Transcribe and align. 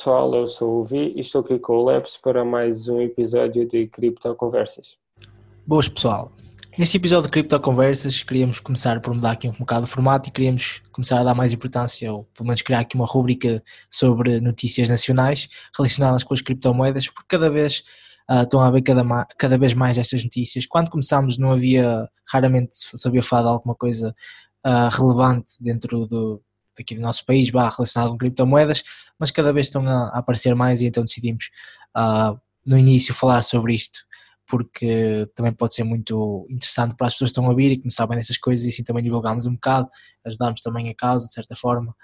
Pessoal, 0.00 0.34
eu 0.34 0.48
sou 0.48 0.80
o 0.80 0.84
Vi 0.86 1.12
e 1.14 1.20
estou 1.20 1.42
aqui 1.42 1.58
com 1.58 1.74
o 1.74 1.84
Leps 1.84 2.16
para 2.16 2.42
mais 2.42 2.88
um 2.88 3.02
episódio 3.02 3.68
de 3.68 3.86
Cripto 3.86 4.34
Conversas. 4.34 4.96
Boas 5.66 5.90
pessoal, 5.90 6.32
neste 6.78 6.96
episódio 6.96 7.24
de 7.24 7.32
Cripto 7.32 7.60
Conversas 7.60 8.22
queríamos 8.22 8.60
começar 8.60 8.98
por 9.02 9.12
mudar 9.12 9.32
aqui 9.32 9.46
um 9.46 9.52
bocado 9.52 9.84
o 9.84 9.86
formato 9.86 10.30
e 10.30 10.32
queríamos 10.32 10.80
começar 10.90 11.20
a 11.20 11.22
dar 11.22 11.34
mais 11.34 11.52
importância, 11.52 12.10
ou 12.10 12.24
pelo 12.34 12.46
menos 12.46 12.62
criar 12.62 12.78
aqui 12.78 12.96
uma 12.96 13.04
rúbrica 13.04 13.62
sobre 13.90 14.40
notícias 14.40 14.88
nacionais 14.88 15.50
relacionadas 15.76 16.24
com 16.24 16.32
as 16.32 16.40
criptomoedas, 16.40 17.06
porque 17.06 17.36
cada 17.36 17.50
vez 17.50 17.82
uh, 18.30 18.44
estão 18.44 18.58
a 18.60 18.68
haver 18.68 18.80
cada, 18.80 19.26
cada 19.36 19.58
vez 19.58 19.74
mais 19.74 19.98
estas 19.98 20.24
notícias. 20.24 20.64
Quando 20.64 20.88
começámos 20.88 21.36
não 21.36 21.52
havia, 21.52 22.08
raramente 22.32 22.70
sabia 22.72 23.22
falar 23.22 23.42
de 23.42 23.48
alguma 23.48 23.74
coisa 23.74 24.14
uh, 24.66 24.88
relevante 24.96 25.56
dentro 25.60 26.06
do, 26.06 26.42
aqui 26.82 26.94
do 26.94 27.00
nosso 27.00 27.24
país, 27.24 27.50
barra 27.50 27.74
relacionado 27.76 28.10
com 28.10 28.18
criptomoedas, 28.18 28.82
mas 29.18 29.30
cada 29.30 29.52
vez 29.52 29.66
estão 29.66 29.86
a, 29.86 30.08
aparecer 30.18 30.54
mais 30.54 30.80
e 30.80 30.86
então 30.86 31.04
decidimos 31.04 31.50
uh, 31.96 32.38
no 32.64 32.78
início 32.78 33.14
falar 33.14 33.42
sobre 33.42 33.74
isto, 33.74 34.00
porque 34.46 35.28
também 35.34 35.52
pode 35.52 35.74
ser 35.74 35.84
muito 35.84 36.46
interessante 36.50 36.94
para 36.96 37.06
as 37.06 37.14
pessoas 37.14 37.30
que 37.30 37.32
estão 37.32 37.46
a 37.46 37.50
ouvir 37.50 37.72
e 37.72 37.76
que 37.76 37.84
não 37.84 37.90
sabem 37.90 38.16
dessas 38.16 38.38
coisas 38.38 38.66
e 38.66 38.68
assim 38.68 38.82
também 38.82 39.02
divulgamos 39.02 39.46
um 39.46 39.54
bocado, 39.54 39.88
ajudamos 40.26 40.60
também 40.60 40.88
a 40.88 40.94
causa 40.94 41.26
de 41.26 41.32
certa 41.32 41.54
forma 41.54 41.94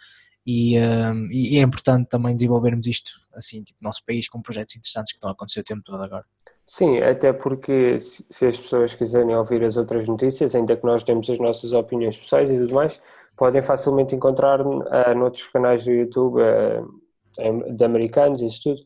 e, 0.46 0.78
uh, 0.78 1.32
e 1.32 1.58
é 1.58 1.62
importante 1.62 2.08
também 2.08 2.36
desenvolvermos 2.36 2.86
isto 2.86 3.12
assim, 3.34 3.62
tipo, 3.62 3.78
no 3.82 3.88
nosso 3.88 4.04
país 4.06 4.28
com 4.28 4.40
projetos 4.40 4.76
interessantes 4.76 5.12
que 5.12 5.16
estão 5.16 5.30
a 5.30 5.32
acontecer 5.32 5.60
o 5.60 5.64
tempo 5.64 5.82
todo 5.84 6.00
agora. 6.02 6.24
Sim, 6.64 6.98
até 6.98 7.32
porque 7.32 7.98
se 8.00 8.46
as 8.46 8.58
pessoas 8.58 8.94
quiserem 8.94 9.34
ouvir 9.36 9.62
as 9.62 9.76
outras 9.76 10.08
notícias, 10.08 10.54
ainda 10.54 10.76
que 10.76 10.84
nós 10.84 11.04
temos 11.04 11.30
as 11.30 11.38
nossas 11.38 11.72
opiniões 11.72 12.18
pessoais 12.18 12.50
e 12.50 12.58
tudo 12.58 12.74
mais, 12.74 13.00
podem 13.36 13.62
facilmente 13.62 14.14
encontrar 14.14 14.60
uh, 14.60 14.82
noutros 15.16 15.46
canais 15.48 15.84
do 15.84 15.92
YouTube 15.92 16.40
uh, 16.40 17.74
de 17.74 17.84
americanos, 17.84 18.42
isso 18.42 18.62
tudo. 18.64 18.80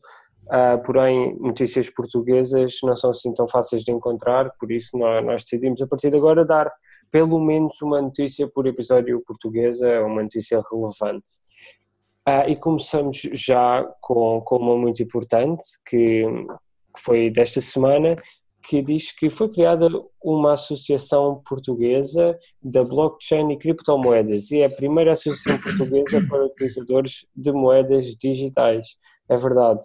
Uh, 0.47 0.83
porém, 0.83 1.37
notícias 1.39 1.89
portuguesas 1.89 2.77
não 2.83 2.95
são 2.95 3.11
assim 3.11 3.33
tão 3.33 3.47
fáceis 3.47 3.83
de 3.83 3.91
encontrar, 3.91 4.51
por 4.59 4.71
isso 4.71 4.97
nós, 4.97 5.25
nós 5.25 5.43
decidimos 5.43 5.81
a 5.81 5.87
partir 5.87 6.09
de 6.09 6.17
agora 6.17 6.43
dar 6.43 6.71
pelo 7.09 7.39
menos 7.39 7.81
uma 7.81 8.01
notícia 8.01 8.47
por 8.47 8.67
episódio 8.67 9.21
portuguesa, 9.25 10.01
uma 10.01 10.23
notícia 10.23 10.59
relevante. 10.71 11.31
Uh, 12.27 12.49
e 12.49 12.55
começamos 12.55 13.17
já 13.33 13.83
com, 14.01 14.41
com 14.41 14.57
uma 14.57 14.75
muito 14.75 15.01
importante, 15.01 15.63
que 15.85 16.25
que 16.93 17.01
foi 17.01 17.29
desta 17.29 17.61
semana, 17.61 18.11
que 18.71 18.81
diz 18.81 19.11
que 19.11 19.29
foi 19.29 19.49
criada 19.49 19.89
uma 20.23 20.53
associação 20.53 21.41
portuguesa 21.45 22.39
da 22.63 22.81
blockchain 22.85 23.51
e 23.51 23.57
criptomoedas 23.57 24.49
e 24.49 24.61
é 24.61 24.65
a 24.67 24.69
primeira 24.69 25.11
associação 25.11 25.59
portuguesa 25.59 26.23
para 26.25 26.45
utilizadores 26.45 27.27
de 27.35 27.51
moedas 27.51 28.15
digitais. 28.15 28.95
É 29.27 29.35
verdade, 29.35 29.83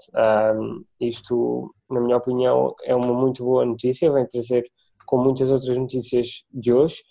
um, 0.56 0.84
isto, 1.00 1.74
na 1.90 2.00
minha 2.00 2.16
opinião, 2.16 2.76
é 2.84 2.94
uma 2.94 3.12
muito 3.12 3.42
boa 3.42 3.66
notícia, 3.66 4.12
vem 4.12 4.24
trazer, 4.24 4.64
com 5.04 5.18
muitas 5.18 5.50
outras 5.50 5.76
notícias 5.76 6.44
de 6.52 6.72
hoje, 6.72 7.02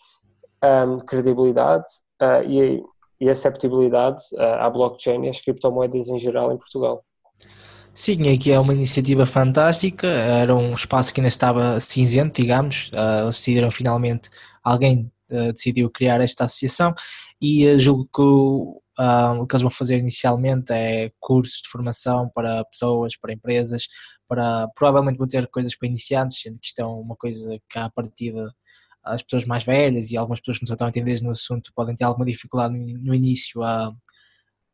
um, 0.63 0.99
credibilidade 0.99 1.89
uh, 2.21 2.49
e, 2.49 2.81
e 3.19 3.29
acceptabilidade 3.29 4.23
uh, 4.35 4.61
à 4.61 4.69
blockchain 4.69 5.25
e 5.25 5.29
às 5.29 5.41
criptomoedas 5.41 6.07
em 6.07 6.19
geral 6.19 6.53
em 6.53 6.57
Portugal. 6.57 7.03
Sim, 7.97 8.29
aqui 8.29 8.51
é 8.51 8.59
uma 8.59 8.73
iniciativa 8.73 9.25
fantástica, 9.25 10.05
era 10.05 10.53
um 10.53 10.73
espaço 10.73 11.13
que 11.13 11.21
ainda 11.21 11.29
estava 11.29 11.79
cinzento, 11.79 12.41
digamos, 12.41 12.89
uh, 12.89 13.27
decidiram 13.27 13.71
finalmente, 13.71 14.29
alguém 14.61 15.09
uh, 15.31 15.53
decidiu 15.53 15.89
criar 15.89 16.19
esta 16.19 16.43
associação 16.43 16.93
e 17.39 17.65
uh, 17.65 17.79
julgo 17.79 18.03
que 18.13 18.21
o 18.21 18.81
que 19.47 19.55
eles 19.55 19.61
vão 19.61 19.71
fazer 19.71 19.97
inicialmente 19.97 20.73
é 20.73 21.09
cursos 21.21 21.61
de 21.61 21.69
formação 21.69 22.29
para 22.35 22.65
pessoas, 22.65 23.15
para 23.15 23.31
empresas, 23.31 23.87
para 24.27 24.67
provavelmente 24.75 25.17
vão 25.17 25.27
ter 25.27 25.47
coisas 25.47 25.73
para 25.77 25.87
iniciantes, 25.87 26.41
sendo 26.41 26.59
que 26.59 26.67
isto 26.67 26.79
é 26.79 26.85
uma 26.85 27.15
coisa 27.15 27.57
que 27.69 27.79
à 27.79 27.89
partida 27.89 28.53
as 29.05 29.23
pessoas 29.23 29.45
mais 29.45 29.63
velhas 29.63 30.11
e 30.11 30.17
algumas 30.17 30.41
pessoas 30.41 30.59
que 30.59 30.65
não 30.67 30.73
estão 30.73 30.87
a 30.87 30.89
entender 30.89 31.21
no 31.21 31.31
assunto 31.31 31.71
podem 31.73 31.95
ter 31.95 32.03
alguma 32.03 32.25
dificuldade 32.25 32.73
no, 32.77 32.99
no 32.99 33.15
início 33.15 33.63
a, 33.63 33.93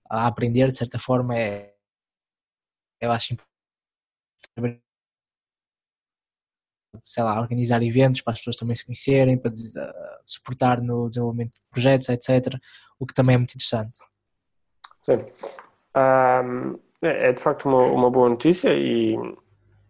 a 0.09 0.27
aprender, 0.27 0.71
de 0.71 0.77
certa 0.77 0.97
forma 0.99 1.37
é 1.37 1.71
eu 3.01 3.11
acho 3.11 3.33
importante 3.33 4.81
sei 7.03 7.23
lá, 7.23 7.39
organizar 7.39 7.81
eventos 7.83 8.21
para 8.21 8.33
as 8.33 8.39
pessoas 8.39 8.57
também 8.57 8.75
se 8.75 8.85
conhecerem, 8.85 9.37
para 9.37 9.51
suportar 10.25 10.81
no 10.81 11.09
desenvolvimento 11.09 11.53
de 11.53 11.61
projetos, 11.71 12.09
etc. 12.09 12.55
O 12.99 13.05
que 13.05 13.13
também 13.13 13.35
é 13.35 13.37
muito 13.37 13.51
interessante. 13.51 13.99
Sim. 14.99 15.17
Um, 15.95 16.79
é, 17.03 17.29
é 17.29 17.33
de 17.33 17.41
facto 17.41 17.67
uma, 17.67 17.83
uma 17.87 18.09
boa 18.09 18.29
notícia 18.29 18.69
e, 18.73 19.15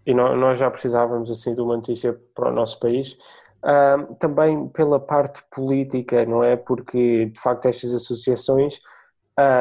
e 0.05 0.13
nós 0.13 0.57
já 0.57 0.69
precisávamos 0.69 1.29
assim 1.29 1.53
de 1.53 1.61
uma 1.61 1.75
notícia 1.75 2.13
para 2.33 2.49
o 2.49 2.53
nosso 2.53 2.79
país. 2.79 3.17
Um, 3.63 4.15
também 4.15 4.67
pela 4.69 4.99
parte 4.99 5.43
política, 5.51 6.25
não 6.25 6.43
é? 6.43 6.55
Porque 6.55 7.25
de 7.25 7.39
facto 7.39 7.67
estas 7.67 7.93
associações 7.93 8.81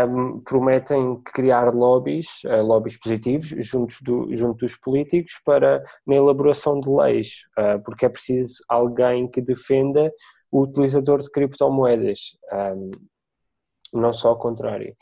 um, 0.09 0.41
prometem 0.41 1.21
criar 1.25 1.75
lobbies, 1.75 2.27
uh, 2.45 2.63
lobbies 2.63 2.99
positivos, 2.99 3.49
juntos 3.59 3.99
do, 4.03 4.35
junto 4.35 4.59
dos 4.65 4.77
políticos, 4.77 5.41
para 5.45 5.83
na 6.07 6.17
elaboração 6.17 6.81
de 6.81 6.89
leis, 6.89 7.43
uh, 7.59 7.83
porque 7.85 8.07
é 8.07 8.09
preciso 8.09 8.55
alguém 8.69 9.29
que 9.29 9.41
defenda 9.41 10.13
o 10.51 10.63
utilizador 10.63 11.21
de 11.21 11.31
criptomoedas, 11.31 12.37
um, 12.53 12.91
não 13.93 14.13
só 14.13 14.31
ao 14.31 14.39
contrário. 14.39 14.95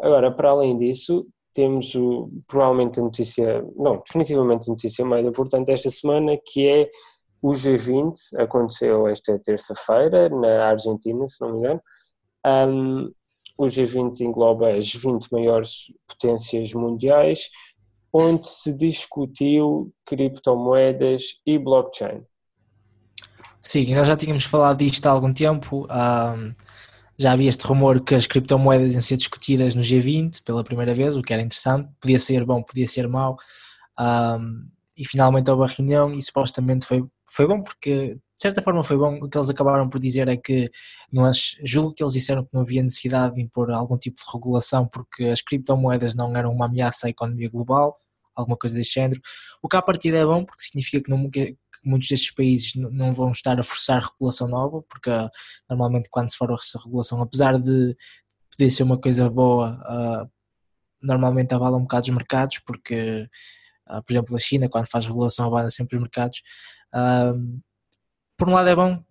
Agora, 0.00 0.30
para 0.30 0.50
além 0.50 0.78
disso, 0.78 1.26
temos 1.52 1.94
o, 1.94 2.26
provavelmente 2.46 3.00
a 3.00 3.02
notícia, 3.02 3.64
não, 3.76 4.02
definitivamente 4.06 4.68
a 4.68 4.72
notícia 4.72 5.04
mais 5.04 5.26
importante 5.26 5.66
desta 5.66 5.90
semana, 5.90 6.38
que 6.44 6.66
é 6.66 6.90
o 7.42 7.50
G20, 7.52 8.14
aconteceu 8.38 9.08
esta 9.08 9.38
terça-feira 9.38 10.28
na 10.28 10.66
Argentina, 10.68 11.26
se 11.26 11.40
não 11.40 11.52
me 11.52 11.58
engano, 11.58 11.80
um, 12.46 13.10
o 13.60 13.66
G20 13.66 14.22
engloba 14.22 14.72
as 14.72 14.90
20 14.90 15.30
maiores 15.30 15.92
potências 16.08 16.72
mundiais, 16.72 17.50
onde 18.10 18.48
se 18.48 18.74
discutiu 18.74 19.92
criptomoedas 20.06 21.22
e 21.44 21.58
blockchain. 21.58 22.22
Sim, 23.60 23.94
nós 23.94 24.08
já 24.08 24.16
tínhamos 24.16 24.44
falado 24.44 24.78
disto 24.78 25.04
há 25.06 25.10
algum 25.10 25.32
tempo. 25.32 25.86
Um, 25.90 26.52
já 27.18 27.32
havia 27.32 27.50
este 27.50 27.66
rumor 27.66 28.00
que 28.00 28.14
as 28.14 28.26
criptomoedas 28.26 28.94
iam 28.94 29.02
ser 29.02 29.18
discutidas 29.18 29.74
no 29.74 29.82
G20 29.82 30.42
pela 30.42 30.64
primeira 30.64 30.94
vez, 30.94 31.14
o 31.14 31.22
que 31.22 31.34
era 31.34 31.42
interessante. 31.42 31.90
Podia 32.00 32.18
ser 32.18 32.46
bom, 32.46 32.62
podia 32.62 32.86
ser 32.88 33.06
mau. 33.06 33.36
Um, 33.98 34.70
e 34.96 35.06
finalmente 35.06 35.50
houve 35.50 35.64
a 35.64 35.66
reunião 35.66 36.14
e 36.14 36.22
supostamente 36.22 36.86
foi, 36.86 37.04
foi 37.30 37.46
bom 37.46 37.62
porque 37.62 38.18
de 38.40 38.44
certa 38.44 38.62
forma 38.62 38.82
foi 38.82 38.96
bom, 38.96 39.18
o 39.22 39.28
que 39.28 39.36
eles 39.36 39.50
acabaram 39.50 39.86
por 39.86 40.00
dizer 40.00 40.26
é 40.26 40.34
que 40.34 40.70
nós 41.12 41.56
julgo 41.62 41.92
que 41.92 42.02
eles 42.02 42.14
disseram 42.14 42.42
que 42.42 42.48
não 42.54 42.62
havia 42.62 42.82
necessidade 42.82 43.34
de 43.34 43.42
impor 43.42 43.70
algum 43.70 43.98
tipo 43.98 44.16
de 44.16 44.32
regulação 44.32 44.88
porque 44.88 45.24
as 45.24 45.42
criptomoedas 45.42 46.14
não 46.14 46.34
eram 46.34 46.50
uma 46.50 46.64
ameaça 46.64 47.06
à 47.06 47.10
economia 47.10 47.50
global, 47.50 47.94
alguma 48.34 48.56
coisa 48.56 48.74
deste 48.74 48.94
género, 48.94 49.20
o 49.62 49.68
que 49.68 49.76
à 49.76 49.82
partida 49.82 50.16
é 50.16 50.24
bom 50.24 50.42
porque 50.42 50.62
significa 50.62 51.02
que, 51.02 51.10
não, 51.10 51.28
que 51.28 51.54
muitos 51.84 52.08
destes 52.08 52.32
países 52.32 52.72
não 52.74 53.12
vão 53.12 53.30
estar 53.30 53.60
a 53.60 53.62
forçar 53.62 54.02
regulação 54.10 54.48
nova, 54.48 54.82
porque 54.88 55.10
uh, 55.10 55.28
normalmente 55.68 56.08
quando 56.10 56.30
se 56.30 56.38
for 56.38 56.50
essa 56.54 56.78
regulação, 56.82 57.20
apesar 57.20 57.58
de 57.58 57.94
poder 58.56 58.70
ser 58.70 58.84
uma 58.84 58.98
coisa 58.98 59.28
boa, 59.28 59.74
uh, 59.82 60.30
normalmente 61.02 61.54
avala 61.54 61.76
um 61.76 61.82
bocado 61.82 62.04
os 62.04 62.16
mercados, 62.16 62.58
porque, 62.60 63.28
uh, 63.90 64.02
por 64.02 64.12
exemplo, 64.14 64.34
a 64.34 64.38
China, 64.38 64.66
quando 64.66 64.86
faz 64.86 65.04
regulação, 65.04 65.44
avala 65.44 65.70
sempre 65.70 65.96
os 65.96 66.02
mercados 66.02 66.40
por 68.40 68.48
um 68.48 68.54
lado 68.54 68.70
é 68.70 68.74
bom, 68.74 69.04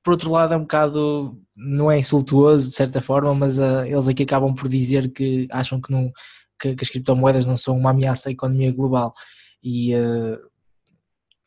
por 0.00 0.12
outro 0.12 0.30
lado 0.30 0.54
é 0.54 0.56
um 0.56 0.60
bocado, 0.60 1.36
não 1.56 1.90
é 1.90 1.98
insultuoso 1.98 2.68
de 2.68 2.74
certa 2.76 3.02
forma, 3.02 3.34
mas 3.34 3.58
uh, 3.58 3.84
eles 3.84 4.06
aqui 4.06 4.22
acabam 4.22 4.54
por 4.54 4.68
dizer 4.68 5.12
que 5.12 5.48
acham 5.50 5.80
que, 5.80 5.90
não, 5.90 6.12
que, 6.58 6.76
que, 6.76 6.84
as 6.84 6.88
criptomoedas 6.88 7.44
não 7.44 7.56
são 7.56 7.76
uma 7.76 7.90
ameaça 7.90 8.28
à 8.28 8.32
economia 8.32 8.72
global 8.72 9.12
e 9.60 9.92
uh, 9.96 10.38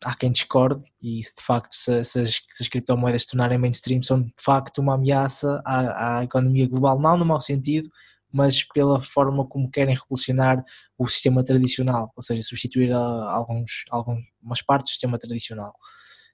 há 0.04 0.14
quem 0.18 0.34
discorde 0.34 0.84
e 1.02 1.22
de 1.22 1.42
facto 1.42 1.74
se, 1.74 2.04
se, 2.04 2.20
as, 2.20 2.42
se, 2.50 2.64
as, 2.64 2.68
criptomoedas 2.68 3.22
se 3.22 3.30
tornarem 3.30 3.58
mainstream 3.58 4.04
são 4.04 4.22
de 4.22 4.34
facto 4.38 4.80
uma 4.80 4.96
ameaça 4.96 5.62
à, 5.66 6.18
à 6.18 6.24
economia 6.26 6.68
global, 6.68 7.00
não 7.00 7.16
no 7.16 7.26
mau 7.26 7.40
sentido, 7.40 7.88
mas 8.34 8.64
pela 8.66 9.00
forma 9.00 9.48
como 9.48 9.72
querem 9.72 9.96
revolucionar 9.96 10.62
o 10.98 11.08
sistema 11.08 11.42
tradicional, 11.42 12.12
ou 12.18 12.22
seja, 12.22 12.42
substituir 12.44 12.92
ah, 12.92 13.32
alguns, 13.32 13.86
algumas 13.90 14.62
partes 14.66 14.92
do 14.92 14.94
sistema 14.94 15.18
tradicional. 15.18 15.74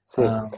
Sim. 0.03 0.23
Ah, 0.23 0.49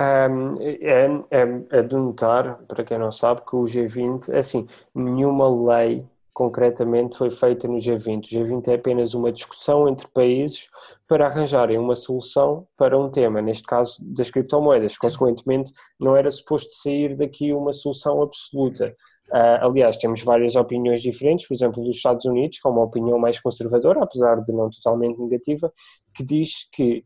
um, 0.00 0.56
é, 0.60 1.06
é, 1.30 1.78
é 1.78 1.82
de 1.82 1.94
notar, 1.94 2.58
para 2.66 2.84
quem 2.84 2.98
não 2.98 3.12
sabe, 3.12 3.42
que 3.42 3.54
o 3.54 3.64
G20, 3.64 4.30
é 4.30 4.38
assim, 4.38 4.66
nenhuma 4.94 5.48
lei 5.74 6.06
concretamente 6.32 7.18
foi 7.18 7.30
feita 7.30 7.68
no 7.68 7.76
G20. 7.76 8.18
O 8.18 8.46
G20 8.46 8.68
é 8.68 8.74
apenas 8.76 9.12
uma 9.12 9.30
discussão 9.30 9.86
entre 9.86 10.08
países 10.08 10.68
para 11.06 11.26
arranjarem 11.26 11.76
uma 11.76 11.94
solução 11.94 12.66
para 12.78 12.98
um 12.98 13.10
tema, 13.10 13.42
neste 13.42 13.64
caso 13.64 13.96
das 14.00 14.30
criptomoedas. 14.30 14.96
Consequentemente, 14.96 15.70
não 16.00 16.16
era 16.16 16.30
suposto 16.30 16.74
sair 16.74 17.14
daqui 17.14 17.52
uma 17.52 17.74
solução 17.74 18.22
absoluta. 18.22 18.96
Uh, 19.28 19.66
aliás, 19.66 19.98
temos 19.98 20.22
várias 20.22 20.56
opiniões 20.56 21.02
diferentes, 21.02 21.46
por 21.46 21.52
exemplo, 21.52 21.84
dos 21.84 21.96
Estados 21.96 22.24
Unidos, 22.24 22.58
com 22.58 22.70
uma 22.70 22.84
opinião 22.84 23.18
mais 23.18 23.38
conservadora, 23.38 24.02
apesar 24.02 24.40
de 24.40 24.50
não 24.50 24.70
totalmente 24.70 25.20
negativa, 25.20 25.70
que 26.14 26.24
diz 26.24 26.66
que 26.72 27.04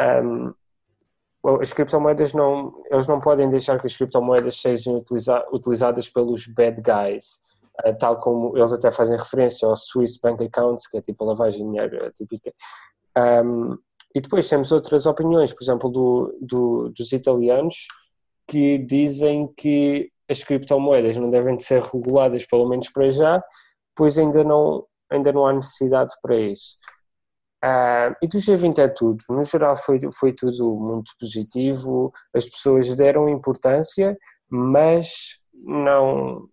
um, 0.00 0.54
as 1.60 1.72
criptomoedas 1.72 2.32
não, 2.32 2.72
eles 2.90 3.06
não 3.06 3.20
podem 3.20 3.50
deixar 3.50 3.80
que 3.80 3.86
as 3.86 3.96
criptomoedas 3.96 4.60
sejam 4.60 4.98
utiliza, 4.98 5.44
utilizadas 5.52 6.08
pelos 6.08 6.46
bad 6.46 6.80
guys, 6.80 7.40
uh, 7.84 7.96
tal 7.98 8.16
como 8.16 8.56
eles 8.56 8.72
até 8.72 8.90
fazem 8.90 9.16
referência 9.16 9.66
aos 9.66 9.86
Swiss 9.86 10.18
Bank 10.22 10.42
Accounts, 10.44 10.86
que 10.86 10.98
é 10.98 11.00
tipo 11.00 11.24
a 11.24 11.28
lavagem 11.28 11.64
de 11.64 11.70
dinheiro 11.70 12.12
típica. 12.12 12.52
Um, 13.16 13.76
e 14.14 14.20
depois 14.20 14.48
temos 14.48 14.70
outras 14.72 15.06
opiniões, 15.06 15.52
por 15.52 15.64
exemplo, 15.64 15.90
do, 15.90 16.38
do, 16.40 16.88
dos 16.90 17.12
italianos, 17.12 17.86
que 18.46 18.78
dizem 18.78 19.50
que 19.56 20.10
as 20.28 20.44
criptomoedas 20.44 21.16
não 21.16 21.30
devem 21.30 21.58
ser 21.58 21.82
reguladas, 21.82 22.44
pelo 22.46 22.68
menos 22.68 22.90
para 22.90 23.10
já, 23.10 23.42
pois 23.94 24.18
ainda 24.18 24.44
não, 24.44 24.84
ainda 25.10 25.32
não 25.32 25.46
há 25.46 25.52
necessidade 25.52 26.12
para 26.22 26.36
isso. 26.36 26.76
Uh, 27.64 28.16
e 28.20 28.26
do 28.26 28.38
G20 28.38 28.78
é 28.78 28.88
tudo. 28.88 29.22
No 29.28 29.44
geral 29.44 29.76
foi, 29.76 30.00
foi 30.12 30.32
tudo 30.32 30.74
muito 30.74 31.12
positivo, 31.18 32.12
as 32.34 32.44
pessoas 32.46 32.92
deram 32.94 33.28
importância, 33.28 34.18
mas 34.50 35.08
não, 35.54 36.48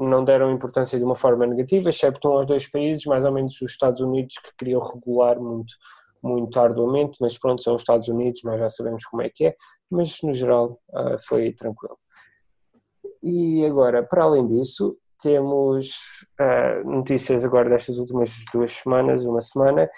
não 0.00 0.24
deram 0.24 0.50
importância 0.50 0.98
de 0.98 1.04
uma 1.04 1.14
forma 1.14 1.46
negativa, 1.46 1.90
excepto 1.90 2.28
aos 2.28 2.46
dois 2.46 2.66
países, 2.66 3.04
mais 3.04 3.24
ou 3.24 3.32
menos 3.32 3.60
os 3.60 3.70
Estados 3.70 4.00
Unidos, 4.00 4.36
que 4.38 4.56
queriam 4.56 4.80
regular 4.80 5.38
muito, 5.38 5.74
muito 6.22 6.58
arduamente, 6.58 7.18
mas 7.20 7.38
pronto, 7.38 7.62
são 7.62 7.74
os 7.74 7.82
Estados 7.82 8.08
Unidos, 8.08 8.42
nós 8.42 8.58
já 8.58 8.70
sabemos 8.70 9.04
como 9.04 9.22
é 9.22 9.28
que 9.28 9.46
é, 9.46 9.56
mas 9.90 10.18
no 10.22 10.32
geral 10.32 10.80
uh, 10.90 11.18
foi 11.26 11.52
tranquilo. 11.52 11.98
E 13.22 13.64
agora, 13.66 14.02
para 14.02 14.24
além 14.24 14.46
disso, 14.46 14.96
temos 15.20 16.26
uh, 16.40 16.88
notícias 16.88 17.44
agora 17.44 17.68
destas 17.68 17.98
últimas 17.98 18.34
duas 18.52 18.72
semanas, 18.72 19.24
uma 19.24 19.40
semana. 19.40 19.88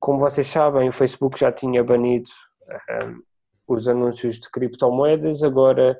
Como 0.00 0.18
vocês 0.18 0.46
sabem, 0.46 0.88
o 0.88 0.92
Facebook 0.92 1.38
já 1.38 1.52
tinha 1.52 1.84
banido 1.84 2.30
uh, 2.62 3.22
os 3.68 3.86
anúncios 3.86 4.40
de 4.40 4.50
criptomoedas, 4.50 5.42
agora 5.42 5.98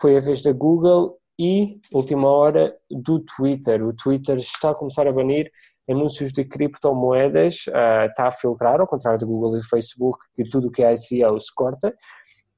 foi 0.00 0.16
a 0.16 0.20
vez 0.20 0.42
da 0.42 0.52
Google 0.52 1.18
e, 1.38 1.78
última 1.92 2.28
hora, 2.28 2.74
do 2.90 3.20
Twitter. 3.20 3.86
O 3.86 3.92
Twitter 3.92 4.38
está 4.38 4.70
a 4.70 4.74
começar 4.74 5.06
a 5.06 5.12
banir 5.12 5.50
anúncios 5.88 6.32
de 6.32 6.46
criptomoedas, 6.46 7.66
uh, 7.68 8.06
está 8.08 8.28
a 8.28 8.32
filtrar, 8.32 8.80
ao 8.80 8.86
contrário 8.86 9.20
do 9.20 9.26
Google 9.26 9.56
e 9.56 9.60
do 9.60 9.68
Facebook, 9.68 10.18
que 10.34 10.48
tudo 10.48 10.68
o 10.68 10.70
que 10.70 10.82
é 10.82 10.94
ICO 10.94 11.38
se 11.38 11.54
corta, 11.54 11.94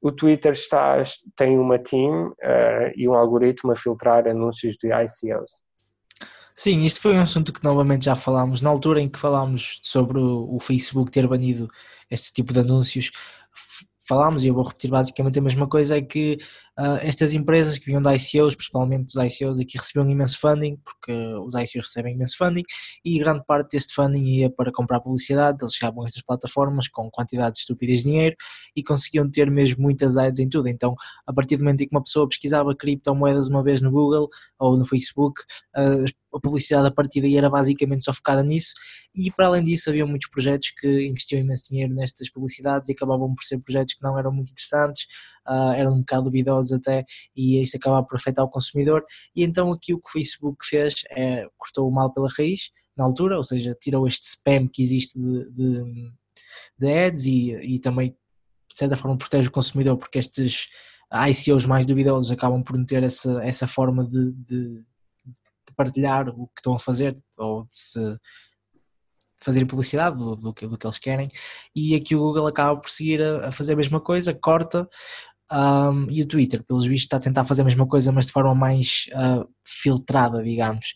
o 0.01 0.13
Twitter 0.13 0.53
está, 0.53 1.03
tem 1.37 1.59
uma 1.59 1.77
team 1.77 2.29
uh, 2.29 2.93
e 2.95 3.09
um 3.09 3.15
algoritmo 3.15 3.73
a 3.73 3.77
filtrar 3.77 4.29
anúncios 4.29 4.77
de 4.77 4.89
ICOs. 4.89 5.68
Sim, 6.61 6.83
isto 6.83 7.01
foi 7.01 7.15
um 7.15 7.21
assunto 7.21 7.53
que 7.53 7.63
novamente 7.63 8.07
já 8.07 8.17
falámos 8.17 8.61
na 8.61 8.69
altura 8.69 9.01
em 9.01 9.09
que 9.09 9.17
falámos 9.17 9.79
sobre 9.81 10.19
o, 10.19 10.57
o 10.57 10.59
Facebook 10.59 11.09
ter 11.09 11.25
banido 11.29 11.69
este 12.11 12.33
tipo 12.33 12.53
de 12.53 12.59
anúncios 12.59 13.13
falámos, 14.09 14.43
e 14.43 14.49
eu 14.49 14.55
vou 14.55 14.65
repetir 14.65 14.91
basicamente 14.91 15.39
a 15.39 15.43
mesma 15.43 15.69
coisa, 15.69 15.99
é 15.99 16.03
que 16.03 16.39
uh, 16.79 16.97
estas 17.03 17.35
empresas 17.35 17.79
que 17.79 17.87
vinham 17.87 18.01
da 18.01 18.15
ICOs, 18.17 18.55
principalmente 18.55 19.15
os 19.15 19.15
ICOs 19.15 19.61
aqui 19.61 19.77
recebiam 19.77 20.09
imenso 20.11 20.41
funding, 20.41 20.77
porque 20.83 21.13
os 21.47 21.55
ICOs 21.55 21.87
recebem 21.87 22.15
imenso 22.15 22.37
funding, 22.39 22.65
e 23.05 23.19
grande 23.19 23.45
parte 23.47 23.73
deste 23.73 23.95
funding 23.95 24.25
ia 24.25 24.51
para 24.51 24.73
comprar 24.73 25.01
publicidade, 25.01 25.59
eles 25.61 25.75
chegavam 25.75 26.05
a 26.05 26.07
estas 26.07 26.23
plataformas 26.23 26.89
com 26.89 27.11
quantidades 27.11 27.61
estúpidas 27.61 27.99
de 27.99 28.05
dinheiro 28.05 28.35
e 28.75 28.83
conseguiam 28.83 29.31
ter 29.31 29.51
mesmo 29.51 29.83
muitas 29.83 30.17
ads 30.17 30.41
em 30.41 30.49
tudo, 30.49 30.69
então 30.69 30.95
a 31.27 31.33
partir 31.33 31.57
do 31.57 31.65
momento 31.65 31.83
em 31.83 31.89
que 31.89 31.95
uma 31.95 32.03
pessoa 32.03 32.27
pesquisava 32.27 32.75
criptomoedas 32.75 33.49
uma 33.49 33.63
vez 33.63 33.83
no 33.83 33.91
Google 33.91 34.29
ou 34.59 34.77
no 34.77 34.87
Facebook, 34.87 35.43
uh, 35.77 36.05
a 36.35 36.41
publicidade 36.41 36.87
a 36.87 36.91
partir 36.91 37.21
daí 37.21 37.37
era 37.37 37.49
basicamente 37.49 38.05
só 38.05 38.13
focada 38.13 38.43
nisso. 38.43 38.73
E 39.15 39.31
para 39.31 39.47
além 39.47 39.65
disso 39.65 39.89
havia 39.89 40.07
muitos 40.07 40.29
projetos 40.31 40.71
que 40.79 41.07
investiam 41.07 41.41
imenso 41.41 41.69
dinheiro 41.71 41.95
nestas 41.95 42.31
publicidades 42.31 42.89
e 42.89 42.93
acabavam 42.93 43.35
por 43.35 43.43
ser 43.45 43.59
projetos 43.59 43.95
que 43.95 44.03
não 44.03 44.19
eram 44.19 44.33
muito 44.33 44.51
interessantes, 44.51 45.07
uh, 45.47 45.73
eram 45.73 45.95
um 45.95 46.01
bocado 46.01 46.25
duvidosos 46.25 46.73
até 46.73 47.05
e 47.35 47.61
isto 47.61 47.77
acabava 47.77 48.07
por 48.07 48.17
afetar 48.17 48.45
o 48.45 48.51
consumidor. 48.51 49.05
E 49.35 49.43
então 49.43 49.73
aqui 49.73 49.95
o 49.95 49.99
que 49.99 50.09
o 50.09 50.13
Facebook 50.13 50.65
fez 50.67 51.03
é 51.11 51.47
cortou 51.57 51.89
o 51.89 51.93
mal 51.93 52.13
pela 52.13 52.29
raiz 52.37 52.71
na 52.97 53.05
altura, 53.05 53.37
ou 53.37 53.45
seja, 53.45 53.77
tirou 53.81 54.07
este 54.09 54.27
spam 54.27 54.69
que 54.69 54.83
existe 54.83 55.19
de, 55.19 55.51
de, 55.51 56.13
de 56.79 56.93
ads 56.93 57.27
e, 57.27 57.53
e 57.53 57.79
também 57.79 58.11
de 58.11 58.79
certa 58.79 58.97
forma 58.97 59.17
protege 59.17 59.49
o 59.49 59.53
consumidor 59.53 59.97
porque 59.97 60.19
estes 60.19 60.69
ICOs 61.13 61.65
mais 61.65 61.87
duvidosos 61.87 62.31
acabam 62.31 62.63
por 62.63 62.83
ter 62.85 63.03
essa, 63.03 63.43
essa 63.43 63.67
forma 63.67 64.05
de, 64.05 64.33
de 64.33 64.85
partilhar 65.79 66.29
o 66.29 66.49
que 66.49 66.59
estão 66.59 66.75
a 66.75 66.79
fazer 66.79 67.17
ou 67.37 67.65
de 67.65 67.77
se 67.77 68.19
fazerem 69.41 69.69
publicidade 69.69 70.19
do, 70.19 70.35
do, 70.35 70.53
que, 70.53 70.67
do 70.67 70.77
que 70.77 70.85
eles 70.85 70.99
querem 70.99 71.31
e 71.73 71.95
aqui 71.95 72.17
o 72.17 72.19
Google 72.19 72.49
acaba 72.49 72.79
por 72.81 72.91
seguir 72.91 73.23
a, 73.23 73.49
a 73.49 73.53
fazer 73.53 73.75
a 73.75 73.77
mesma 73.77 74.01
coisa, 74.01 74.35
corta 74.35 74.89
um, 75.51 76.11
e 76.11 76.21
o 76.21 76.27
Twitter, 76.27 76.63
pelos 76.63 76.85
vistos, 76.85 77.05
está 77.05 77.17
a 77.17 77.21
tentar 77.21 77.45
fazer 77.45 77.63
a 77.63 77.65
mesma 77.65 77.87
coisa, 77.87 78.13
mas 78.13 78.27
de 78.27 78.33
forma 78.33 78.55
mais 78.55 79.07
uh, 79.13 79.49
filtrada, 79.65 80.43
digamos. 80.43 80.95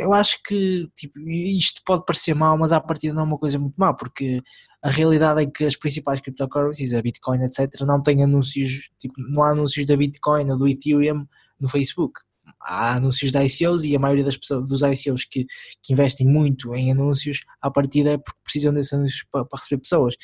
Eu 0.00 0.14
acho 0.14 0.42
que 0.42 0.88
tipo, 0.96 1.18
isto 1.28 1.82
pode 1.84 2.04
parecer 2.06 2.34
mal, 2.34 2.56
mas 2.56 2.72
à 2.72 2.80
partida 2.80 3.12
não 3.12 3.22
é 3.22 3.24
uma 3.26 3.38
coisa 3.38 3.58
muito 3.58 3.76
má, 3.76 3.92
porque 3.92 4.42
a 4.82 4.90
realidade 4.90 5.42
é 5.42 5.46
que 5.46 5.64
as 5.64 5.76
principais 5.76 6.20
cryptocurrencies, 6.20 6.94
a 6.94 7.02
Bitcoin, 7.02 7.42
etc., 7.44 7.68
não 7.82 8.00
têm 8.00 8.22
anúncios, 8.22 8.90
tipo, 8.98 9.14
não 9.18 9.42
há 9.42 9.50
anúncios 9.50 9.86
da 9.86 9.96
Bitcoin 9.96 10.50
ou 10.50 10.56
do 10.56 10.68
Ethereum 10.68 11.26
no 11.58 11.68
Facebook 11.68 12.20
há 12.60 12.94
anúncios 12.96 13.32
de 13.32 13.38
ICOs 13.38 13.84
e 13.84 13.96
a 13.96 13.98
maioria 13.98 14.24
das 14.24 14.36
pessoas, 14.36 14.68
dos 14.68 14.82
ICOs 14.82 15.24
que, 15.24 15.46
que 15.82 15.92
investem 15.92 16.26
muito 16.26 16.74
em 16.74 16.92
anúncios, 16.92 17.44
à 17.60 17.70
partida 17.70 18.10
é 18.10 18.18
porque 18.18 18.38
precisam 18.42 18.72
desses 18.72 18.92
anúncios 18.92 19.24
para, 19.30 19.44
para, 19.44 19.58
receber 19.58 19.80
pessoas. 19.80 20.14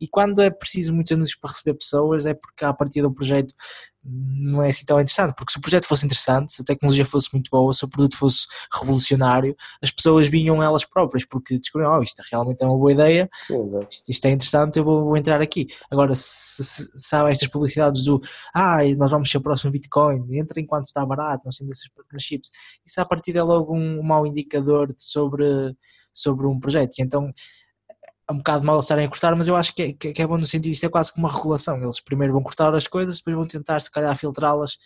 E 0.00 0.06
quando 0.06 0.40
é 0.40 0.50
preciso 0.50 0.94
muitos 0.94 1.12
anúncios 1.12 1.38
para 1.38 1.50
receber 1.50 1.78
pessoas, 1.78 2.26
é 2.26 2.34
porque 2.34 2.64
à 2.64 2.72
partida 2.72 3.08
o 3.08 3.14
projeto 3.14 3.54
não 4.08 4.62
é 4.62 4.68
assim 4.68 4.84
tão 4.84 5.00
interessante, 5.00 5.34
porque 5.36 5.52
se 5.52 5.58
o 5.58 5.60
projeto 5.60 5.86
fosse 5.86 6.04
interessante, 6.04 6.52
se 6.52 6.62
a 6.62 6.64
tecnologia 6.64 7.04
fosse 7.04 7.28
muito 7.32 7.50
boa, 7.50 7.72
se 7.72 7.84
o 7.84 7.88
produto 7.88 8.16
fosse 8.16 8.46
revolucionário, 8.72 9.56
as 9.82 9.90
pessoas 9.90 10.28
vinham 10.28 10.62
elas 10.62 10.84
próprias, 10.84 11.24
porque 11.24 11.58
descobriam, 11.58 11.98
oh, 11.98 12.02
isto 12.02 12.22
realmente 12.30 12.62
é 12.62 12.66
uma 12.66 12.78
boa 12.78 12.92
ideia, 12.92 13.28
isto, 13.90 14.10
isto, 14.10 14.24
é 14.26 14.30
interessante, 14.30 14.78
eu 14.78 14.84
vou, 14.84 15.04
vou 15.04 15.16
entrar 15.16 15.40
aqui. 15.40 15.66
Agora, 15.90 16.14
se, 16.14 16.64
se, 16.64 16.90
sabe 16.94 17.30
estas 17.30 17.48
publicidades 17.48 18.04
do, 18.04 18.20
ah, 18.54 18.78
nós 18.96 19.10
vamos 19.10 19.30
ser 19.30 19.38
o 19.38 19.42
próximo 19.42 19.72
Bitcoin, 19.72 20.24
entra 20.38 20.60
enquanto 20.60 20.84
está 20.86 21.04
barato, 21.04 21.42
nós 21.44 21.56
temos 21.56 21.76
essas 21.76 21.88
partnerships, 21.88 22.50
isso 22.84 23.00
à 23.00 23.04
partida 23.04 23.40
é 23.40 23.42
logo 23.42 23.74
um, 23.74 24.00
um 24.00 24.02
mau 24.02 24.26
indicador 24.26 24.94
sobre, 24.96 25.74
sobre 26.12 26.46
um 26.46 26.58
projeto, 26.60 26.98
e 26.98 27.02
então 27.02 27.32
é 28.28 28.32
um 28.32 28.38
bocado 28.38 28.64
mal 28.64 28.80
estarem 28.80 29.06
a 29.06 29.08
cortar, 29.08 29.36
mas 29.36 29.46
eu 29.46 29.54
acho 29.54 29.74
que 29.74 29.82
é, 29.82 29.92
que 29.92 30.20
é 30.20 30.26
bom 30.26 30.36
no 30.36 30.46
sentido, 30.46 30.72
isto 30.72 30.84
é 30.84 30.88
quase 30.88 31.12
como 31.12 31.26
uma 31.26 31.32
regulação, 31.32 31.76
eles 31.76 32.00
primeiro 32.00 32.32
vão 32.32 32.42
cortar 32.42 32.74
as 32.74 32.88
coisas, 32.88 33.18
depois 33.18 33.36
vão 33.36 33.46
tentar 33.46 33.80
se 33.80 33.90
calhar 33.90 34.16
filtrá-las 34.16 34.76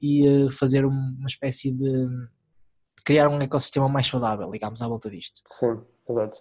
e 0.00 0.28
uh, 0.28 0.50
fazer 0.50 0.84
uma 0.84 1.26
espécie 1.26 1.72
de, 1.72 2.06
de, 2.06 3.04
criar 3.04 3.28
um 3.28 3.40
ecossistema 3.40 3.88
mais 3.88 4.06
saudável, 4.06 4.50
digamos, 4.50 4.82
à 4.82 4.88
volta 4.88 5.10
disto. 5.10 5.40
Sim, 5.50 5.80
exato. 6.08 6.38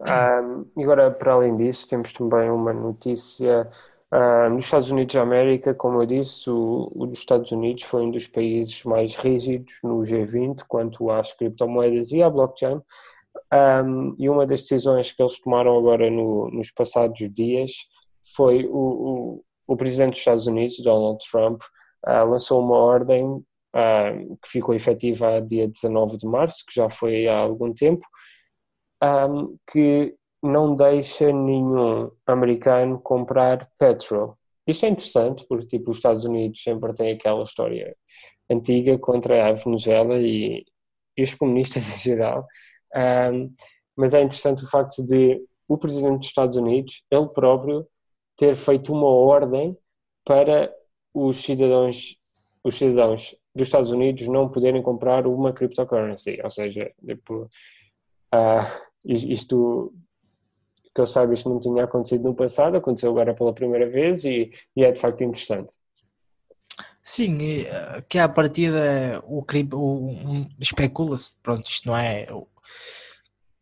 Um, 0.00 0.82
agora, 0.82 1.10
para 1.10 1.32
além 1.32 1.56
disso, 1.56 1.86
temos 1.86 2.12
também 2.12 2.50
uma 2.50 2.72
notícia 2.72 3.70
uh, 4.12 4.50
nos 4.50 4.64
Estados 4.64 4.90
Unidos 4.90 5.14
da 5.14 5.22
América, 5.22 5.74
como 5.74 6.00
eu 6.00 6.06
disse, 6.06 6.48
o, 6.48 6.90
os 6.94 7.18
Estados 7.18 7.52
Unidos 7.52 7.82
foi 7.84 8.02
um 8.02 8.10
dos 8.10 8.26
países 8.26 8.82
mais 8.84 9.14
rígidos 9.14 9.74
no 9.82 9.98
G20 10.00 10.64
quanto 10.66 11.10
às 11.10 11.32
criptomoedas 11.34 12.12
e 12.12 12.22
à 12.22 12.30
blockchain, 12.30 12.80
um, 13.52 14.14
e 14.18 14.28
uma 14.28 14.46
das 14.46 14.62
decisões 14.62 15.12
que 15.12 15.22
eles 15.22 15.40
tomaram 15.40 15.76
agora 15.78 16.10
no, 16.10 16.50
nos 16.50 16.70
passados 16.70 17.18
dias 17.32 17.72
foi 18.34 18.66
o, 18.66 18.70
o, 18.76 19.44
o, 19.66 19.76
presidente 19.76 20.10
dos 20.10 20.18
Estados 20.18 20.46
Unidos, 20.46 20.78
Donald 20.80 21.18
Trump, 21.30 21.62
uh, 22.06 22.28
lançou 22.28 22.62
uma 22.62 22.76
ordem 22.76 23.24
uh, 23.26 24.38
que 24.42 24.48
ficou 24.48 24.74
efetiva 24.74 25.36
a 25.36 25.40
dia 25.40 25.66
19 25.66 26.18
de 26.18 26.26
março, 26.26 26.64
que 26.66 26.74
já 26.74 26.90
foi 26.90 27.26
há 27.26 27.38
algum 27.38 27.72
tempo, 27.72 28.06
um, 29.02 29.56
que 29.70 30.14
não 30.42 30.76
deixa 30.76 31.32
nenhum 31.32 32.10
americano 32.26 33.00
comprar 33.00 33.68
petrol. 33.78 34.36
Isto 34.66 34.84
é 34.84 34.90
interessante 34.90 35.46
porque 35.48 35.66
tipo, 35.66 35.90
os 35.90 35.96
Estados 35.96 36.24
Unidos 36.24 36.62
sempre 36.62 36.92
têm 36.94 37.12
aquela 37.12 37.42
história 37.42 37.96
antiga 38.50 38.98
contra 38.98 39.48
a 39.48 39.52
Venezuela 39.52 40.18
e, 40.18 40.64
e 41.16 41.22
os 41.22 41.34
comunistas 41.34 41.88
em 41.96 41.98
geral. 41.98 42.46
Um, 42.94 43.52
mas 43.96 44.14
é 44.14 44.22
interessante 44.22 44.64
o 44.64 44.68
facto 44.68 45.04
de 45.04 45.42
o 45.66 45.76
presidente 45.76 46.18
dos 46.18 46.28
Estados 46.28 46.56
Unidos, 46.56 47.02
ele 47.10 47.28
próprio, 47.28 47.86
ter 48.36 48.54
feito 48.54 48.92
uma 48.92 49.08
ordem 49.08 49.76
para 50.24 50.72
os 51.12 51.36
cidadãos, 51.38 52.16
os 52.64 52.78
cidadãos 52.78 53.36
dos 53.54 53.66
Estados 53.66 53.90
Unidos 53.90 54.28
não 54.28 54.48
poderem 54.48 54.82
comprar 54.82 55.26
uma 55.26 55.52
cryptocurrency, 55.52 56.40
ou 56.42 56.48
seja, 56.48 56.90
tipo, 57.04 57.50
uh, 58.34 58.88
isto 59.04 59.92
que 60.94 61.00
eu 61.00 61.06
saiba, 61.06 61.34
isto 61.34 61.48
não 61.48 61.60
tinha 61.60 61.84
acontecido 61.84 62.24
no 62.24 62.34
passado, 62.34 62.76
aconteceu 62.76 63.10
agora 63.10 63.34
pela 63.34 63.52
primeira 63.52 63.88
vez 63.88 64.24
e, 64.24 64.50
e 64.74 64.84
é 64.84 64.90
de 64.90 65.00
facto 65.00 65.22
interessante. 65.22 65.74
Sim, 67.02 67.62
eh, 67.62 68.04
que 68.08 68.18
à 68.18 68.28
partida 68.28 69.22
o, 69.24 69.42
o 69.42 70.08
um, 70.10 70.48
especula-se, 70.60 71.36
pronto, 71.42 71.66
isto 71.68 71.88
não 71.88 71.96
é. 71.96 72.26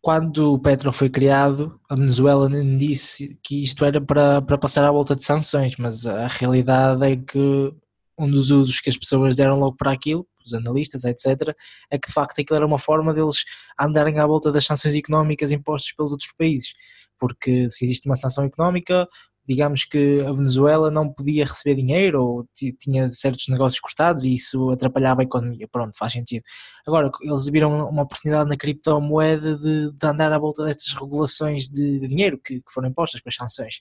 Quando 0.01 0.53
o 0.53 0.59
Petro 0.59 0.93
foi 0.93 1.11
criado, 1.11 1.81
a 1.91 1.97
Venezuela 1.97 2.49
disse 2.77 3.39
que 3.43 3.63
isto 3.63 3.85
era 3.85 4.01
para, 4.01 4.41
para 4.41 4.57
passar 4.57 4.85
à 4.85 4.91
volta 4.91 5.17
de 5.17 5.25
sanções, 5.25 5.75
mas 5.79 6.07
a 6.07 6.29
realidade 6.29 7.05
é 7.05 7.17
que 7.17 7.75
um 8.19 8.31
dos 8.31 8.51
usos 8.51 8.81
que 8.81 8.89
as 8.89 8.97
pessoas 8.97 9.37
deram 9.37 9.59
logo 9.59 9.77
para 9.77 9.93
aquilo, 9.93 10.27
os 10.45 10.55
analistas, 10.55 11.05
etc., 11.05 11.55
é 11.91 11.99
que 11.99 12.09
de 12.09 12.15
facto 12.15 12.41
aquilo 12.41 12.57
era 12.57 12.67
uma 12.67 12.79
forma 12.79 13.13
deles 13.13 13.45
andarem 13.79 14.19
à 14.21 14.27
volta 14.27 14.53
das 14.53 14.65
sanções 14.65 14.95
económicas 14.95 15.53
impostas 15.53 15.93
pelos 15.93 16.13
outros 16.13 16.33
países, 16.39 16.73
porque 17.19 17.69
se 17.69 17.85
existe 17.85 18.07
uma 18.07 18.17
sanção 18.17 18.45
económica, 18.45 19.09
digamos 19.47 19.85
que 19.85 20.21
a 20.27 20.33
Venezuela 20.33 20.91
não 20.91 21.09
podia 21.13 21.45
receber 21.45 21.77
dinheiro 21.77 22.23
ou 22.23 22.49
tinha 22.81 23.11
certos 23.13 23.47
negócios 23.49 23.81
cortados 23.81 24.25
e 24.25 24.35
isso 24.35 24.71
atrapalhava 24.71 25.23
a 25.23 25.25
economia. 25.25 25.69
Pronto, 25.69 25.97
faz 25.97 26.13
sentido. 26.13 26.43
Agora, 26.87 27.11
eles 27.23 27.47
viram 27.49 27.89
uma 27.89 28.03
oportunidade 28.03 28.49
na 28.49 28.57
criptomoeda 28.57 29.57
de, 29.57 29.93
de 29.93 30.07
andar 30.07 30.33
à 30.33 30.39
volta 30.39 30.65
destas 30.65 30.93
regulações 30.93 31.69
de, 31.69 32.01
dinheiro 32.09 32.39
que, 32.43 32.57
que, 32.61 32.73
foram 32.73 32.89
impostas 32.89 33.21
com 33.21 33.29
as 33.29 33.37
sanções. 33.37 33.81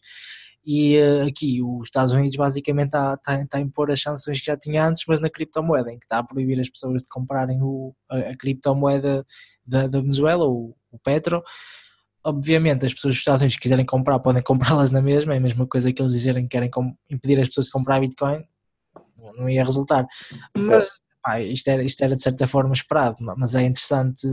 E 0.63 0.99
uh, 0.99 1.27
aqui 1.27 1.61
os 1.61 1.87
Estados 1.87 2.11
Unidos 2.11 2.35
basicamente 2.35 2.87
está, 2.87 3.13
está, 3.13 3.41
está, 3.41 3.57
a 3.57 3.61
impor 3.61 3.91
as 3.91 4.01
sanções 4.01 4.39
que 4.39 4.47
já 4.47 4.57
tinha 4.57 4.87
antes, 4.87 5.03
mas 5.07 5.21
na 5.21 5.29
criptomoeda, 5.29 5.91
em 5.91 5.99
que 5.99 6.05
está 6.05 6.19
a 6.19 6.23
proibir 6.23 6.59
as 6.59 6.69
pessoas 6.69 7.03
de 7.03 7.09
comprarem 7.09 7.61
o, 7.61 7.93
a, 8.09 8.17
a 8.17 8.37
criptomoeda 8.37 9.25
da, 9.65 9.87
da 9.87 9.99
Venezuela, 9.99 10.45
o, 10.45 10.75
o 10.91 10.99
Petro, 10.99 11.43
obviamente 12.25 12.85
as 12.85 12.93
pessoas 12.93 13.13
dos 13.13 13.19
Estados 13.19 13.41
Unidos 13.41 13.55
que 13.55 13.61
quiserem 13.61 13.85
comprar 13.85 14.19
podem 14.19 14.41
comprá-las 14.43 14.91
na 14.91 15.01
mesma, 15.01 15.33
é 15.33 15.37
a 15.37 15.41
mesma 15.41 15.65
coisa 15.67 15.93
que 15.93 16.01
eles 16.01 16.11
dizerem 16.11 16.43
que 16.43 16.49
querem 16.49 16.69
impedir 17.09 17.39
as 17.39 17.47
pessoas 17.47 17.67
de 17.67 17.71
comprar 17.71 17.99
Bitcoin, 17.99 18.43
não 19.37 19.49
ia 19.49 19.63
resultar. 19.63 20.05
Mas 20.55 21.01
pá, 21.21 21.39
isto, 21.41 21.67
era, 21.69 21.83
isto 21.83 22.03
era 22.03 22.15
de 22.15 22.21
certa 22.21 22.47
forma 22.47 22.73
esperado, 22.73 23.17
mas 23.37 23.55
é 23.55 23.63
interessante 23.63 24.27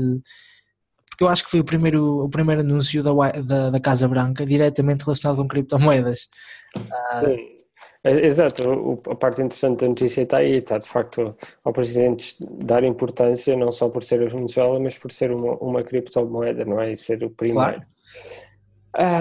porque 1.11 1.25
eu 1.25 1.28
acho 1.28 1.44
que 1.44 1.50
foi 1.50 1.61
o 1.61 1.64
primeiro, 1.64 2.25
o 2.25 2.28
primeiro 2.28 2.62
anúncio 2.62 3.02
da, 3.02 3.12
da, 3.42 3.70
da 3.70 3.80
Casa 3.80 4.08
Branca 4.08 4.46
diretamente 4.46 5.04
relacionado 5.04 5.37
com 5.37 5.46
criptomoedas. 5.46 6.28
Sim. 7.20 7.62
É, 8.04 8.26
exato, 8.26 8.99
a 9.09 9.14
parte 9.14 9.40
interessante 9.40 9.80
da 9.80 9.88
notícia 9.88 10.23
está 10.23 10.38
aí, 10.38 10.56
está 10.56 10.76
de 10.76 10.88
facto 10.88 11.37
ao 11.64 11.73
Presidente 11.73 12.35
dar 12.40 12.82
importância 12.82 13.56
não 13.56 13.71
só 13.71 13.88
por 13.88 14.02
ser 14.02 14.23
a 14.23 14.28
Venezuela, 14.28 14.80
mas 14.80 14.99
por 14.99 15.12
ser 15.12 15.30
uma, 15.30 15.54
uma 15.59 15.82
criptomoeda, 15.82 16.64
não 16.64 16.80
é? 16.80 16.92
E 16.92 16.97
ser 16.97 17.23
o 17.23 17.30
primeiro. 17.30 17.80
Claro. 17.80 17.87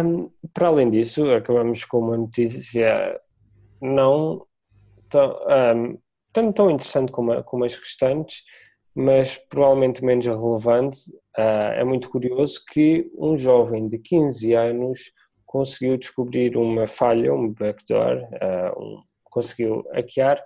Um, 0.08 0.30
para 0.54 0.68
além 0.68 0.90
disso, 0.90 1.32
acabamos 1.32 1.86
com 1.86 2.00
uma 2.00 2.18
notícia 2.18 3.18
não 3.82 4.46
tão, 5.08 5.38
um, 5.76 5.98
tanto 6.34 6.54
tão 6.54 6.72
interessante 6.72 7.12
como, 7.12 7.44
como 7.44 7.64
as 7.64 7.76
restantes, 7.76 8.44
mas 8.96 9.38
provavelmente 9.38 10.04
menos 10.04 10.26
relevante. 10.26 11.12
Uh, 11.38 11.72
é 11.78 11.84
muito 11.84 12.10
curioso 12.10 12.62
que 12.72 13.10
um 13.18 13.36
jovem 13.36 13.88
de 13.88 14.00
15 14.00 14.54
anos 14.54 15.12
conseguiu 15.52 15.98
descobrir 15.98 16.56
uma 16.56 16.88
falha, 16.88 17.34
um 17.34 17.52
backdoor, 17.52 18.24
uh, 18.24 18.82
um, 18.82 19.04
conseguiu 19.26 19.86
hackear 19.94 20.42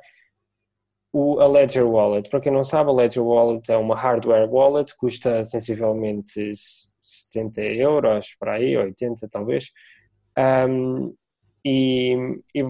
o, 1.14 1.40
a 1.40 1.48
Ledger 1.48 1.88
Wallet. 1.88 2.28
Para 2.28 2.40
quem 2.40 2.52
não 2.52 2.64
sabe, 2.64 2.90
a 2.90 2.94
Ledger 2.94 3.24
Wallet 3.24 3.72
é 3.72 3.78
uma 3.78 3.96
hardware 3.96 4.50
wallet, 4.52 4.98
custa 4.98 5.46
sensivelmente 5.46 6.52
70 6.56 7.62
euros, 7.62 8.36
para 8.40 8.54
aí, 8.54 8.76
80 8.76 9.28
talvez. 9.30 9.70
Um, 10.68 11.14
e, 11.64 12.16
e, 12.56 12.64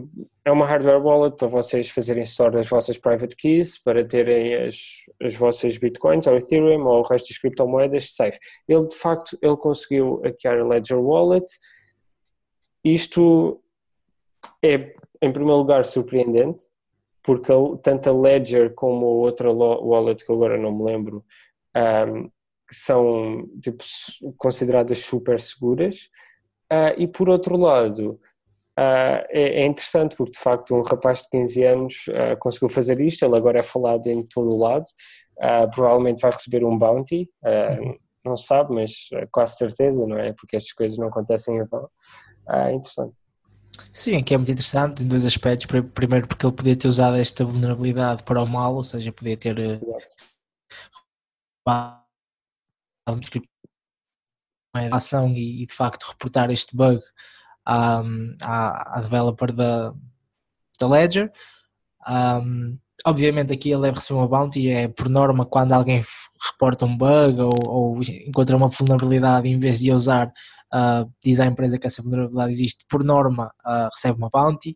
é 0.44 0.52
uma 0.52 0.66
hardware 0.66 1.02
wallet 1.02 1.38
para 1.38 1.48
vocês 1.48 1.90
fazerem 1.90 2.24
store 2.24 2.52
das 2.52 2.68
vossas 2.68 2.98
private 2.98 3.36
keys, 3.38 3.82
para 3.82 4.06
terem 4.06 4.56
as, 4.56 4.76
as 5.22 5.36
vossas 5.36 5.78
bitcoins 5.78 6.28
ou 6.28 6.36
Ethereum 6.36 6.86
ou 6.86 7.00
o 7.00 7.02
resto 7.02 7.30
das 7.30 7.38
criptomoedas 7.38 8.14
safe. 8.14 8.38
Ele 8.68 8.88
de 8.90 8.96
facto 8.98 9.38
ele 9.42 9.56
conseguiu 9.56 10.22
hackear 10.22 10.60
a 10.60 10.68
Ledger 10.68 11.00
Wallet, 11.00 11.46
isto 12.86 13.60
é, 14.64 14.76
em 15.22 15.32
primeiro 15.32 15.58
lugar, 15.58 15.86
surpreendente, 15.86 16.62
porque 17.24 17.52
tanto 17.82 18.10
a 18.10 18.14
Ledger 18.14 18.74
como 18.76 19.06
a 19.06 19.10
outra 19.10 19.52
wallet, 19.52 20.24
que 20.24 20.32
agora 20.32 20.58
não 20.58 20.72
me 20.72 20.84
lembro, 20.84 21.26
um, 21.76 22.30
são 22.72 23.48
tipo, 23.62 23.84
consideradas 24.38 25.00
super 25.00 25.42
seguras. 25.42 26.10
Uh, 26.72 26.94
e 26.98 27.08
por 27.08 27.28
outro 27.28 27.58
lado, 27.58 28.20
Uh, 28.78 29.24
é, 29.30 29.62
é, 29.62 29.66
interessante 29.66 30.18
porque 30.18 30.34
de 30.34 30.38
facto 30.38 30.76
um 30.76 30.82
rapaz 30.82 31.22
de 31.22 31.30
15 31.30 31.64
anos 31.64 31.96
uh, 32.10 32.38
conseguiu 32.38 32.68
fazer 32.68 33.00
isto, 33.00 33.24
ele 33.24 33.38
agora 33.38 33.60
é 33.60 33.64
falado 33.64 34.08
em 34.08 34.22
todo 34.22 34.52
o 34.52 34.58
lado, 34.58 34.84
uh, 35.38 35.72
provavelmente 35.74 36.20
vai 36.20 36.30
receber 36.30 36.66
um 36.66 36.78
bounty, 36.78 37.30
uhum. 37.42 37.98
não 38.26 38.36
sabe, 38.36 38.74
mas 38.74 38.92
quase 39.32 39.56
certeza, 39.56 40.06
não 40.06 40.20
é? 40.20 40.34
Porque 40.34 40.58
estas 40.58 40.74
coisas 40.74 40.98
não 40.98 41.08
acontecem 41.08 41.56
em 41.56 41.64
vão 41.64 41.88
ah, 42.48 42.72
interessante. 42.72 43.16
Sim, 43.92 44.24
que 44.24 44.34
é 44.34 44.38
muito 44.38 44.52
interessante 44.52 45.04
em 45.04 45.08
dois 45.08 45.26
aspectos. 45.26 45.66
Primeiro, 45.94 46.28
porque 46.28 46.46
ele 46.46 46.56
podia 46.56 46.76
ter 46.76 46.88
usado 46.88 47.18
esta 47.18 47.44
vulnerabilidade 47.44 48.24
para 48.24 48.42
o 48.42 48.48
mal, 48.48 48.76
ou 48.76 48.84
seja, 48.84 49.12
podia 49.12 49.38
ter 49.38 49.60
eh, 49.60 49.80
uma 51.66 52.06
ação 54.92 55.30
e, 55.30 55.64
e, 55.64 55.66
de 55.66 55.74
facto 55.74 56.04
reportar 56.10 56.52
este 56.52 56.76
bug 56.76 57.02
à, 57.66 58.02
à, 58.42 58.98
à 58.98 59.02
developer 59.02 59.54
da, 59.54 59.94
da 60.80 60.88
Ledger. 60.88 61.32
Um, 62.08 62.78
obviamente 63.06 63.54
aqui 63.54 63.72
ele 63.72 63.82
deve 63.82 63.98
receber 63.98 64.20
uma 64.20 64.28
bounty, 64.28 64.70
é 64.70 64.88
por 64.88 65.10
norma 65.10 65.46
quando 65.46 65.72
alguém 65.72 66.04
reporta 66.52 66.86
um 66.86 66.98
bug 66.98 67.42
ou, 67.42 67.52
ou 67.68 68.02
encontra 68.04 68.56
uma 68.56 68.70
vulnerabilidade 68.70 69.48
em 69.48 69.60
vez 69.60 69.80
de 69.80 69.92
usar 69.92 70.32
uh, 70.74 71.12
diz 71.24 71.40
à 71.40 71.46
empresa 71.46 71.78
que 71.78 71.88
essa 71.88 72.02
vulnerabilidade 72.02 72.52
existe, 72.52 72.86
por 72.90 73.04
norma 73.04 73.48
uh, 73.66 73.90
recebe 73.94 74.18
uma 74.18 74.30
bounty. 74.30 74.76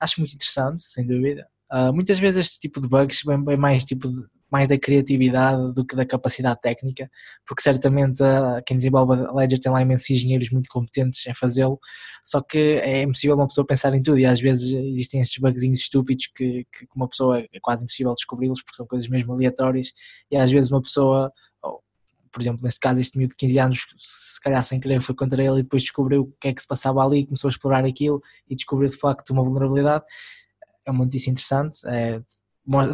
Acho 0.00 0.20
muito 0.20 0.34
interessante, 0.34 0.84
sem 0.84 1.06
dúvida. 1.06 1.46
Uh, 1.72 1.92
muitas 1.92 2.18
vezes 2.18 2.46
este 2.46 2.60
tipo 2.60 2.80
de 2.80 2.88
bugs 2.88 3.22
vem 3.24 3.56
mais 3.56 3.84
tipo 3.84 4.08
de, 4.08 4.22
mais 4.54 4.68
da 4.68 4.78
criatividade 4.78 5.74
do 5.74 5.84
que 5.84 5.96
da 5.96 6.06
capacidade 6.06 6.60
técnica, 6.60 7.10
porque 7.44 7.60
certamente 7.60 8.22
quem 8.64 8.76
desenvolve 8.76 9.24
a 9.24 9.32
Ledger 9.32 9.58
tem 9.58 9.72
lá 9.72 9.82
imensos 9.82 10.08
engenheiros 10.10 10.50
muito 10.50 10.68
competentes 10.68 11.26
em 11.26 11.34
fazê-lo, 11.34 11.80
só 12.24 12.40
que 12.40 12.58
é 12.58 13.02
impossível 13.02 13.34
uma 13.34 13.48
pessoa 13.48 13.66
pensar 13.66 13.92
em 13.94 14.00
tudo 14.00 14.20
e 14.20 14.26
às 14.26 14.40
vezes 14.40 14.72
existem 14.72 15.20
estes 15.20 15.38
bugzinhos 15.38 15.80
estúpidos 15.80 16.28
que, 16.32 16.64
que 16.70 16.86
uma 16.94 17.08
pessoa 17.08 17.40
é 17.40 17.58
quase 17.60 17.82
impossível 17.82 18.12
descobri-los 18.12 18.62
porque 18.62 18.76
são 18.76 18.86
coisas 18.86 19.08
mesmo 19.08 19.32
aleatórias 19.32 19.92
e 20.30 20.36
às 20.36 20.52
vezes 20.52 20.70
uma 20.70 20.80
pessoa 20.80 21.32
por 22.34 22.42
exemplo, 22.42 22.64
neste 22.64 22.80
caso, 22.80 23.00
este 23.00 23.16
miúdo 23.16 23.30
de 23.30 23.36
15 23.36 23.58
anos, 23.60 23.86
se 23.96 24.40
calhar 24.40 24.62
sem 24.64 24.80
querer, 24.80 25.00
foi 25.00 25.14
contra 25.14 25.40
ele 25.40 25.60
e 25.60 25.62
depois 25.62 25.84
descobriu 25.84 26.22
o 26.22 26.32
que 26.40 26.48
é 26.48 26.52
que 26.52 26.60
se 26.60 26.66
passava 26.66 27.00
ali, 27.00 27.24
começou 27.24 27.46
a 27.46 27.52
explorar 27.52 27.84
aquilo 27.84 28.20
e 28.50 28.56
descobriu 28.56 28.88
de 28.88 28.96
facto 28.96 29.30
uma 29.30 29.44
vulnerabilidade. 29.44 30.04
É 30.84 30.90
uma 30.90 31.04
notícia 31.04 31.30
interessante, 31.30 31.78
é, 31.86 32.20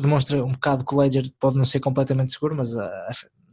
demonstra 0.00 0.44
um 0.44 0.52
bocado 0.52 0.85
que 0.85 0.94
o 0.94 1.00
Ledger 1.00 1.25
pode 1.40 1.56
não 1.56 1.64
ser 1.64 1.80
completamente 1.80 2.32
seguro, 2.32 2.54
mas 2.54 2.76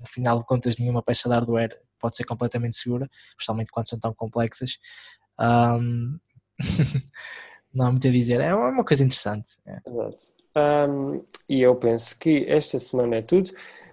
afinal 0.04 0.40
de 0.40 0.46
contas, 0.46 0.78
nenhuma 0.78 1.02
peça 1.02 1.30
de 1.30 1.34
hardware 1.34 1.80
pode 2.00 2.18
ser 2.18 2.26
completamente 2.26 2.76
segura, 2.76 3.10
especialmente 3.30 3.72
quando 3.72 3.88
são 3.88 3.98
tão 3.98 4.14
complexas. 4.14 4.78
Um, 5.40 6.20
não 7.74 7.86
há 7.86 7.92
muito 7.92 8.08
a 8.08 8.12
dizer, 8.12 8.42
é 8.42 8.54
uma 8.54 8.84
coisa 8.84 9.06
interessante. 9.06 9.54
É. 9.66 9.80
Exato. 9.88 10.18
Um, 10.58 11.24
e 11.48 11.62
eu 11.62 11.76
penso 11.76 12.18
que 12.20 12.46
esta 12.48 12.78
semana 12.78 13.16
é 13.18 13.22
tudo. 13.22 13.52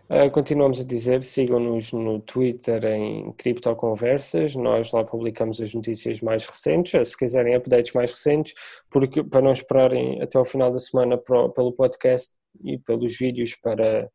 Uh, 0.08 0.30
continuamos 0.30 0.80
a 0.80 0.84
dizer, 0.84 1.24
sigam-nos 1.24 1.92
no 1.94 2.20
Twitter 2.20 2.84
em 2.84 3.32
Criptoconversas, 3.32 4.54
nós 4.54 4.92
lá 4.92 5.02
publicamos 5.02 5.62
as 5.62 5.72
notícias 5.72 6.20
mais 6.20 6.44
recentes, 6.44 7.08
se 7.08 7.16
quiserem 7.16 7.54
updates 7.54 7.94
mais 7.94 8.10
recentes, 8.10 8.52
porque 8.90 9.24
para 9.24 9.40
não 9.40 9.52
esperarem 9.52 10.20
até 10.20 10.36
ao 10.36 10.44
final 10.44 10.70
da 10.70 10.78
semana 10.78 11.16
pelo 11.16 11.72
podcast 11.72 12.34
e 12.62 12.76
pelos 12.76 13.16
vídeos 13.16 13.54
para 13.56 14.10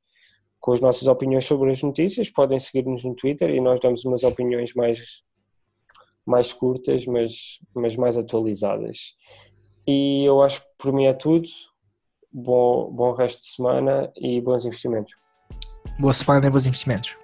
com 0.60 0.74
as 0.74 0.82
nossas 0.82 1.08
opiniões 1.08 1.46
sobre 1.46 1.72
as 1.72 1.82
notícias, 1.82 2.30
podem 2.30 2.60
seguir-nos 2.60 3.04
no 3.04 3.16
Twitter 3.16 3.50
e 3.50 3.62
nós 3.62 3.80
damos 3.80 4.04
umas 4.06 4.24
opiniões 4.24 4.74
mais, 4.74 5.24
mais 6.26 6.54
curtas, 6.54 7.06
mas, 7.06 7.60
mas 7.74 7.96
mais 7.96 8.18
atualizadas. 8.18 9.16
E 9.88 10.24
eu 10.26 10.44
acho 10.44 10.62
que 10.62 10.68
por 10.78 10.94
mim 10.94 11.06
é 11.06 11.14
tudo. 11.14 11.48
Bom, 12.32 12.92
bom 12.92 13.14
resto 13.14 13.40
de 13.40 13.48
semana 13.48 14.12
e 14.16 14.40
bons 14.40 14.66
investimentos. 14.66 15.14
Boa 16.00 16.14
semana 16.14 16.48
e 16.48 16.50
bons 16.50 16.66
investimentos. 16.66 17.18